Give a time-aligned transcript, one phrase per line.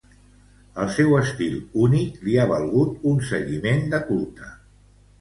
[0.85, 4.55] El seu estil únic li ha valgut un seguiment de culte.